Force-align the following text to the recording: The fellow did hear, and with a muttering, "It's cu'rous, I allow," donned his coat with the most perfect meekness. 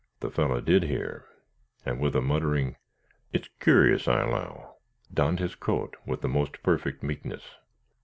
The 0.21 0.31
fellow 0.31 0.59
did 0.61 0.81
hear, 0.85 1.27
and 1.85 1.99
with 1.99 2.15
a 2.15 2.21
muttering, 2.23 2.75
"It's 3.33 3.47
cu'rous, 3.59 4.07
I 4.07 4.21
allow," 4.21 4.77
donned 5.13 5.37
his 5.37 5.53
coat 5.53 5.95
with 6.07 6.21
the 6.21 6.27
most 6.27 6.63
perfect 6.63 7.03
meekness. 7.03 7.43